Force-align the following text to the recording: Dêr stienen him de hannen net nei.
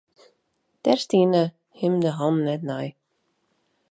Dêr 0.83 0.99
stienen 1.03 1.47
him 1.79 1.93
de 2.03 2.11
hannen 2.19 2.45
net 2.47 2.61
nei. 2.69 2.87